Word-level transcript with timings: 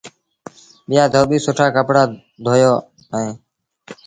ٻيٚآ 0.87 1.03
دوٻيٚ 1.13 1.43
سُٺآ 1.45 1.65
ڪپڙآ 1.75 2.03
ڌويو 2.43 2.73
ائيٚݩ۔ 3.13 3.35